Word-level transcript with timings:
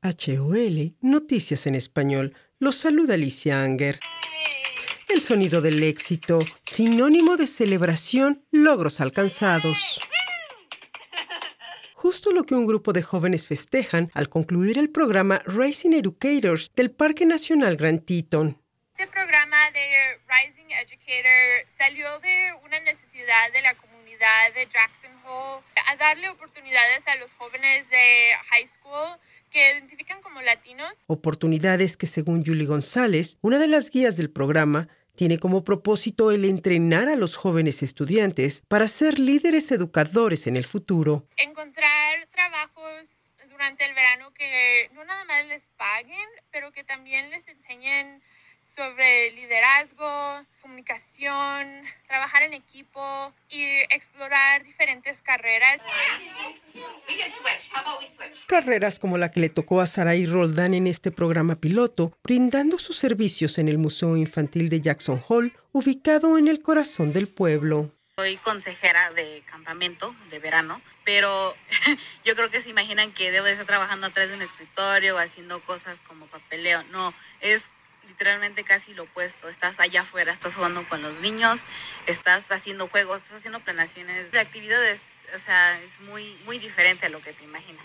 HOL, 0.00 0.94
Noticias 1.00 1.66
en 1.66 1.74
Español. 1.74 2.34
Los 2.60 2.76
saluda 2.76 3.14
Alicia 3.14 3.62
Anger. 3.62 3.98
El 5.08 5.22
sonido 5.22 5.60
del 5.60 5.82
éxito, 5.82 6.38
sinónimo 6.64 7.36
de 7.36 7.48
celebración, 7.48 8.44
logros 8.52 9.00
alcanzados. 9.00 10.00
Justo 11.94 12.30
lo 12.30 12.44
que 12.44 12.54
un 12.54 12.66
grupo 12.66 12.92
de 12.92 13.02
jóvenes 13.02 13.46
festejan 13.46 14.10
al 14.14 14.28
concluir 14.28 14.78
el 14.78 14.88
programa 14.88 15.42
Racing 15.44 15.92
Educators 15.92 16.70
del 16.76 16.92
Parque 16.92 17.26
Nacional 17.26 17.76
Grand 17.76 18.04
Teton. 18.04 18.56
Este 18.96 19.10
programa 19.10 19.70
de 19.72 20.18
Rising 20.28 20.70
Educator 20.70 21.66
salió 21.76 22.20
de 22.20 22.52
una 22.64 22.78
necesidad 22.80 23.52
de 23.52 23.62
la 23.62 23.74
comunidad 23.74 24.54
de 24.54 24.66
Jackson 24.66 25.10
Hole 25.26 25.64
a 25.86 25.96
darle 25.96 26.28
oportunidades 26.28 27.06
a 27.06 27.16
los 27.16 27.32
jóvenes 27.34 27.88
de 27.90 28.30
high 28.50 28.68
school 28.68 29.18
que 29.50 29.72
identifican 29.72 30.22
como 30.22 30.40
latinos. 30.40 30.92
Oportunidades 31.06 31.96
que 31.96 32.06
según 32.06 32.44
Julie 32.44 32.66
González, 32.66 33.38
una 33.40 33.58
de 33.58 33.68
las 33.68 33.90
guías 33.90 34.16
del 34.16 34.30
programa, 34.30 34.88
tiene 35.14 35.38
como 35.38 35.64
propósito 35.64 36.30
el 36.30 36.44
entrenar 36.44 37.08
a 37.08 37.16
los 37.16 37.34
jóvenes 37.34 37.82
estudiantes 37.82 38.62
para 38.68 38.86
ser 38.86 39.18
líderes 39.18 39.72
educadores 39.72 40.46
en 40.46 40.56
el 40.56 40.64
futuro. 40.64 41.26
Encontrar 41.36 42.28
trabajos 42.30 43.08
durante 43.50 43.84
el 43.84 43.94
verano 43.94 44.32
que 44.34 44.88
no 44.94 45.04
nada 45.04 45.24
más 45.24 45.44
les 45.46 45.64
paguen, 45.76 46.28
pero 46.52 46.70
que 46.70 46.84
también 46.84 47.30
les 47.30 47.46
enseñen 47.48 48.22
sobre 48.74 49.32
liderazgo, 49.32 50.46
comunicación, 50.62 51.82
trabajar 52.06 52.42
en 52.42 52.54
equipo 52.54 53.32
y 53.48 53.62
explorar 53.90 54.64
diferentes 54.64 55.20
carreras. 55.22 55.80
Carreras 58.46 58.98
como 58.98 59.18
la 59.18 59.30
que 59.30 59.40
le 59.40 59.48
tocó 59.48 59.80
a 59.80 59.86
Sarai 59.86 60.26
Roldán 60.26 60.74
en 60.74 60.86
este 60.86 61.10
programa 61.10 61.56
piloto, 61.56 62.12
brindando 62.22 62.78
sus 62.78 62.96
servicios 62.96 63.58
en 63.58 63.68
el 63.68 63.78
Museo 63.78 64.16
Infantil 64.16 64.68
de 64.68 64.80
Jackson 64.80 65.22
Hall, 65.28 65.52
ubicado 65.72 66.38
en 66.38 66.48
el 66.48 66.62
corazón 66.62 67.12
del 67.12 67.28
pueblo. 67.28 67.92
Soy 68.16 68.36
consejera 68.38 69.12
de 69.12 69.42
campamento 69.50 70.14
de 70.30 70.38
verano, 70.40 70.82
pero 71.04 71.54
yo 72.24 72.34
creo 72.34 72.50
que 72.50 72.62
se 72.62 72.70
imaginan 72.70 73.12
que 73.12 73.30
debo 73.30 73.46
estar 73.46 73.64
trabajando 73.64 74.08
atrás 74.08 74.28
de 74.28 74.34
un 74.34 74.42
escritorio 74.42 75.16
o 75.16 75.18
haciendo 75.18 75.60
cosas 75.60 76.00
como 76.00 76.26
papeleo. 76.26 76.82
No, 76.90 77.14
es 77.40 77.62
literalmente 78.08 78.64
casi 78.64 78.94
lo 78.94 79.04
opuesto. 79.04 79.48
Estás 79.48 79.78
allá 79.78 80.02
afuera, 80.02 80.32
estás 80.32 80.54
jugando 80.54 80.86
con 80.88 81.02
los 81.02 81.20
niños, 81.20 81.60
estás 82.06 82.44
haciendo 82.50 82.88
juegos, 82.88 83.20
estás 83.20 83.38
haciendo 83.38 83.60
planeaciones 83.60 84.30
de 84.32 84.40
actividades. 84.40 85.00
O 85.34 85.44
sea, 85.44 85.78
es 85.80 86.00
muy, 86.08 86.36
muy 86.46 86.58
diferente 86.58 87.06
a 87.06 87.08
lo 87.10 87.20
que 87.20 87.32
te 87.32 87.44
imaginas. 87.44 87.84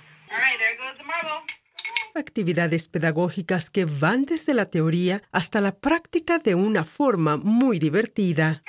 Actividades 2.15 2.87
pedagógicas 2.87 3.69
que 3.69 3.85
van 3.85 4.25
desde 4.25 4.53
la 4.53 4.69
teoría 4.69 5.21
hasta 5.31 5.61
la 5.61 5.75
práctica 5.75 6.39
de 6.39 6.55
una 6.55 6.85
forma 6.85 7.37
muy 7.37 7.79
divertida. 7.79 8.63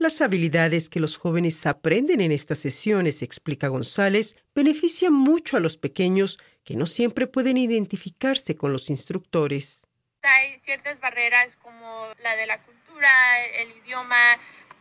Las 0.00 0.20
habilidades 0.20 0.88
que 0.88 1.00
los 1.00 1.16
jóvenes 1.16 1.66
aprenden 1.66 2.20
en 2.20 2.30
estas 2.30 2.60
sesiones, 2.60 3.20
explica 3.22 3.66
González, 3.66 4.36
benefician 4.54 5.12
mucho 5.12 5.56
a 5.56 5.60
los 5.60 5.76
pequeños 5.76 6.38
que 6.62 6.76
no 6.76 6.86
siempre 6.86 7.26
pueden 7.26 7.56
identificarse 7.56 8.56
con 8.56 8.72
los 8.72 8.90
instructores. 8.90 9.82
Hay 10.22 10.58
ciertas 10.64 10.98
barreras 11.00 11.56
como 11.62 12.08
la 12.22 12.36
de 12.36 12.46
la 12.46 12.58
cultura, 12.62 13.44
el 13.46 13.70
idioma, 13.78 14.36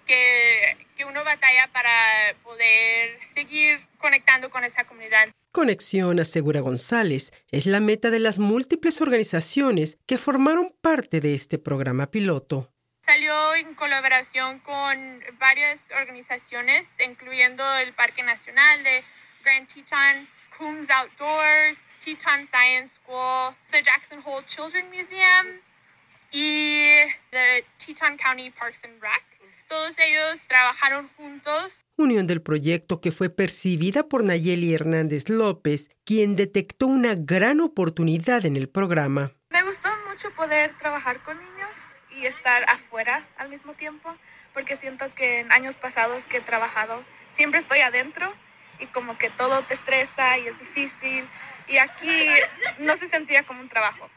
que, 0.05 0.77
que 0.95 1.05
uno 1.05 1.23
batalla 1.23 1.67
para 1.71 2.33
poder 2.43 3.19
seguir 3.33 3.79
conectando 3.99 4.49
con 4.49 4.63
esa 4.63 4.85
comunidad. 4.85 5.29
Conexión, 5.51 6.19
asegura 6.19 6.61
González, 6.61 7.31
es 7.51 7.65
la 7.65 7.79
meta 7.79 8.09
de 8.09 8.19
las 8.19 8.39
múltiples 8.39 9.01
organizaciones 9.01 9.97
que 10.07 10.17
formaron 10.17 10.73
parte 10.81 11.19
de 11.19 11.35
este 11.35 11.57
programa 11.57 12.09
piloto. 12.09 12.71
Salió 13.01 13.55
en 13.55 13.73
colaboración 13.75 14.59
con 14.59 15.23
varias 15.39 15.79
organizaciones, 15.91 16.87
incluyendo 16.99 17.63
el 17.77 17.93
Parque 17.93 18.21
Nacional 18.21 18.83
de 18.83 19.03
Grand 19.43 19.67
Teton, 19.67 20.27
Coombs 20.57 20.89
Outdoors, 20.89 21.77
Teton 22.03 22.47
Science 22.47 22.95
School, 22.95 23.55
the 23.71 23.83
Jackson 23.83 24.19
Hole 24.25 24.43
Children 24.45 24.89
Museum 24.89 25.61
y 26.31 27.07
the 27.31 27.65
Teton 27.77 28.17
County 28.17 28.49
Parks 28.51 28.79
and 28.83 29.01
Rec. 29.01 29.23
Todos 29.67 29.95
ellos 29.99 30.39
trabajaron 30.47 31.09
juntos. 31.17 31.73
Unión 31.97 32.27
del 32.27 32.41
proyecto 32.41 33.01
que 33.01 33.11
fue 33.11 33.29
percibida 33.29 34.03
por 34.03 34.23
Nayeli 34.23 34.73
Hernández 34.73 35.29
López, 35.29 35.89
quien 36.05 36.35
detectó 36.35 36.87
una 36.87 37.15
gran 37.15 37.59
oportunidad 37.59 38.45
en 38.45 38.55
el 38.55 38.69
programa. 38.69 39.31
Me 39.49 39.63
gustó 39.63 39.89
mucho 40.07 40.31
poder 40.35 40.77
trabajar 40.77 41.21
con 41.23 41.37
niños 41.37 41.69
y 42.15 42.25
estar 42.25 42.63
afuera 42.69 43.27
al 43.37 43.49
mismo 43.49 43.73
tiempo, 43.73 44.15
porque 44.53 44.75
siento 44.75 45.13
que 45.15 45.39
en 45.39 45.51
años 45.51 45.75
pasados 45.75 46.25
que 46.27 46.37
he 46.37 46.41
trabajado 46.41 47.03
siempre 47.35 47.59
estoy 47.59 47.79
adentro 47.79 48.33
y 48.79 48.85
como 48.87 49.17
que 49.17 49.29
todo 49.29 49.63
te 49.63 49.73
estresa 49.73 50.37
y 50.37 50.47
es 50.47 50.59
difícil. 50.59 51.27
Y 51.67 51.77
aquí 51.77 52.25
no 52.79 52.95
se 52.95 53.07
sentía 53.07 53.43
como 53.43 53.61
un 53.61 53.69
trabajo. 53.69 54.09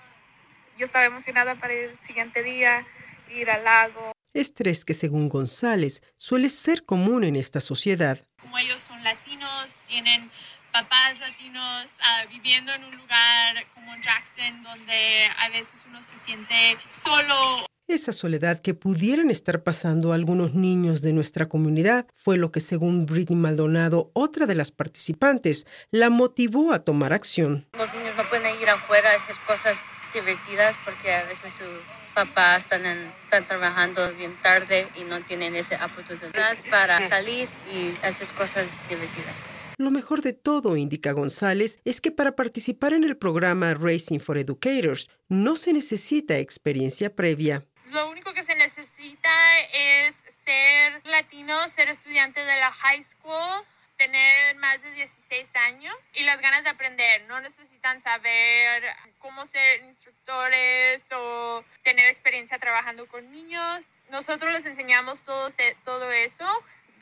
Yo 0.78 0.86
estaba 0.86 1.04
emocionada 1.04 1.56
para 1.56 1.74
ir 1.74 1.90
el 1.90 1.98
siguiente 2.06 2.42
día, 2.42 2.86
ir 3.28 3.50
al 3.50 3.64
lago. 3.64 4.12
Estrés 4.32 4.84
que 4.84 4.94
según 4.94 5.28
González 5.28 6.02
suele 6.16 6.48
ser 6.48 6.84
común 6.84 7.24
en 7.24 7.36
esta 7.36 7.60
sociedad. 7.60 8.18
Como 8.40 8.56
ellos 8.58 8.80
son 8.80 9.02
latinos, 9.02 9.70
tienen 9.88 10.30
papás 10.72 11.18
latinos 11.18 11.90
uh, 11.98 12.28
viviendo 12.30 12.72
en 12.72 12.84
un 12.84 12.96
lugar 12.96 13.66
como 13.74 13.94
Jackson 13.96 14.62
donde 14.62 15.28
a 15.36 15.48
veces 15.48 15.84
uno 15.88 16.00
se 16.02 16.16
siente 16.18 16.78
solo 16.88 17.66
esa 17.92 18.12
soledad 18.12 18.60
que 18.60 18.74
pudieran 18.74 19.30
estar 19.30 19.62
pasando 19.62 20.12
algunos 20.12 20.54
niños 20.54 21.02
de 21.02 21.12
nuestra 21.12 21.48
comunidad 21.48 22.06
fue 22.14 22.36
lo 22.36 22.52
que, 22.52 22.60
según 22.60 23.06
Britney 23.06 23.38
Maldonado, 23.38 24.10
otra 24.12 24.46
de 24.46 24.54
las 24.54 24.70
participantes, 24.70 25.66
la 25.90 26.10
motivó 26.10 26.72
a 26.72 26.80
tomar 26.80 27.12
acción. 27.12 27.66
Los 27.72 27.92
niños 27.94 28.14
no 28.16 28.28
pueden 28.28 28.60
ir 28.60 28.68
afuera 28.68 29.10
a 29.10 29.16
hacer 29.16 29.36
cosas 29.46 29.76
divertidas 30.14 30.76
porque 30.84 31.12
a 31.12 31.24
veces 31.24 31.52
sus 31.58 32.14
papás 32.14 32.62
están, 32.62 32.84
están 33.24 33.46
trabajando 33.46 34.12
bien 34.14 34.36
tarde 34.42 34.88
y 34.96 35.04
no 35.04 35.22
tienen 35.24 35.54
esa 35.54 35.84
oportunidad 35.84 36.56
para 36.70 37.08
salir 37.08 37.48
y 37.72 37.94
hacer 38.04 38.28
cosas 38.36 38.66
divertidas. 38.88 39.34
Lo 39.80 39.90
mejor 39.90 40.20
de 40.20 40.34
todo, 40.34 40.76
indica 40.76 41.12
González, 41.12 41.78
es 41.86 42.02
que 42.02 42.10
para 42.10 42.36
participar 42.36 42.92
en 42.92 43.02
el 43.02 43.16
programa 43.16 43.72
Racing 43.72 44.18
for 44.18 44.36
Educators 44.36 45.08
no 45.30 45.56
se 45.56 45.72
necesita 45.72 46.36
experiencia 46.36 47.16
previa. 47.16 47.64
Lo 47.90 48.08
único 48.08 48.32
que 48.32 48.42
se 48.44 48.54
necesita 48.54 49.30
es 49.72 50.14
ser 50.44 51.04
latino, 51.06 51.66
ser 51.68 51.88
estudiante 51.88 52.40
de 52.40 52.56
la 52.56 52.70
high 52.72 53.02
school, 53.02 53.64
tener 53.96 54.54
más 54.56 54.80
de 54.80 54.92
16 54.92 55.56
años 55.56 55.94
y 56.14 56.22
las 56.22 56.40
ganas 56.40 56.62
de 56.62 56.70
aprender. 56.70 57.22
No 57.26 57.40
necesitan 57.40 58.00
saber 58.02 58.84
cómo 59.18 59.44
ser 59.46 59.82
instructores 59.82 61.02
o 61.12 61.64
tener 61.82 62.06
experiencia 62.06 62.58
trabajando 62.58 63.06
con 63.08 63.28
niños. 63.30 63.84
Nosotros 64.10 64.52
les 64.52 64.64
enseñamos 64.66 65.22
todo, 65.22 65.48
todo 65.84 66.12
eso 66.12 66.46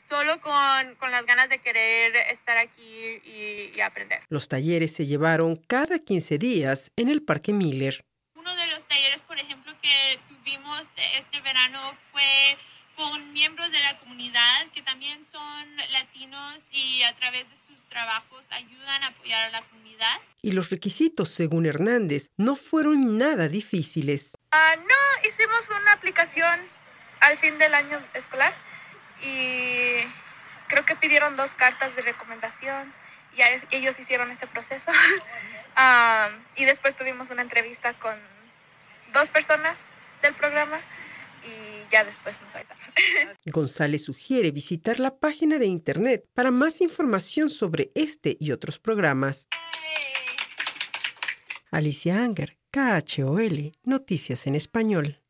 solo 0.07 0.41
con, 0.41 0.95
con, 0.95 1.11
las 1.11 1.23
ganas 1.27 1.49
de 1.49 1.59
querer 1.59 2.15
estar 2.31 2.57
aquí 2.57 3.21
y, 3.23 3.71
y 3.75 3.81
aprender. 3.81 4.23
Los 4.29 4.47
talleres 4.47 4.91
se 4.95 5.05
llevaron 5.05 5.55
cada 5.55 5.99
15 5.99 6.39
días 6.39 6.91
en 6.95 7.09
el 7.09 7.21
Parque 7.21 7.53
Miller. 7.53 8.03
Uno 8.33 8.55
de 8.55 8.65
los 8.67 8.83
talleres, 8.87 9.21
por 9.21 9.37
ejemplo, 9.37 9.71
que 9.83 10.19
tuvimos 10.49 10.87
este 11.17 11.41
verano 11.41 11.79
fue 12.11 12.57
con 12.95 13.33
miembros 13.33 13.71
de 13.71 13.79
la 13.79 13.99
comunidad 13.99 14.67
que 14.73 14.81
también 14.81 15.23
son 15.25 15.77
latinos 15.91 16.57
y 16.71 17.03
a 17.03 17.15
través 17.17 17.47
de 17.49 17.55
sus 17.55 17.77
trabajos 17.87 18.43
ayudan 18.49 19.03
a 19.03 19.07
apoyar 19.07 19.43
a 19.43 19.49
la 19.51 19.61
comunidad. 19.63 20.17
Y 20.41 20.51
los 20.51 20.71
requisitos, 20.71 21.29
según 21.29 21.65
Hernández, 21.65 22.31
no 22.37 22.55
fueron 22.55 23.17
nada 23.17 23.47
difíciles. 23.47 24.33
Uh, 24.51 24.79
no, 24.79 25.29
hicimos 25.29 25.69
una 25.81 25.93
aplicación 25.93 26.59
al 27.19 27.37
fin 27.37 27.57
del 27.59 27.75
año 27.75 28.01
escolar 28.15 28.53
y 29.21 30.01
creo 30.67 30.83
que 30.85 30.95
pidieron 30.95 31.35
dos 31.35 31.51
cartas 31.51 31.95
de 31.95 32.01
recomendación 32.01 32.91
y 33.37 33.75
ellos 33.75 33.99
hicieron 33.99 34.31
ese 34.31 34.47
proceso. 34.47 34.91
um, 35.77 36.43
y 36.55 36.65
después 36.65 36.95
tuvimos 36.95 37.29
una 37.29 37.43
entrevista 37.43 37.93
con 37.93 38.17
dos 39.13 39.29
personas 39.29 39.77
del 40.21 40.35
programa 40.35 40.79
y 41.43 41.89
ya 41.91 42.03
después 42.03 42.35
nos 42.41 42.55
avisaron. 42.55 42.79
González 43.45 44.03
sugiere 44.03 44.51
visitar 44.51 44.99
la 44.99 45.17
página 45.17 45.57
de 45.57 45.65
internet 45.65 46.25
para 46.33 46.51
más 46.51 46.81
información 46.81 47.49
sobre 47.49 47.91
este 47.95 48.37
y 48.39 48.51
otros 48.51 48.79
programas. 48.79 49.47
Alicia 51.71 52.23
Anger, 52.23 52.57
KHOL, 52.71 53.71
Noticias 53.83 54.47
en 54.47 54.55
Español. 54.55 55.21